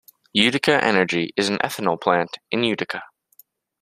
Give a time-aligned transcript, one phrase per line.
[0.33, 3.03] Utica Energy is an ethanol plant in Utica.